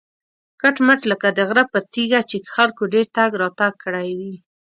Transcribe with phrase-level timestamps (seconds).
[0.61, 4.33] کټ مټ لکه د غره پر تیږه چې خلکو ډېر تګ راتګ کړی وي.